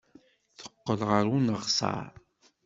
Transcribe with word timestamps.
Teqqel 0.57 0.99
ɣer 1.09 1.25
uneɣsar. 1.35 2.13